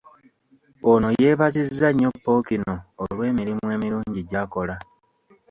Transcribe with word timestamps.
Ono 0.91 1.07
yeebazizza 1.19 1.87
nnyo 1.91 2.09
Ppookino 2.15 2.73
olw'emirimu 3.01 3.65
emirungi 3.75 4.21
gy'akola. 4.29 4.75